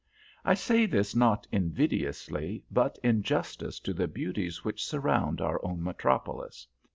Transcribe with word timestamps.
I 0.43 0.55
say 0.55 0.87
this 0.87 1.13
not 1.15 1.45
invidiously, 1.51 2.63
but 2.71 2.97
in 3.03 3.21
justice 3.21 3.79
to 3.81 3.93
the 3.93 4.07
beauties 4.07 4.63
which 4.65 4.83
surround 4.83 5.41
our 5.41 5.63
own 5.63 5.83
metropolis. 5.83 6.65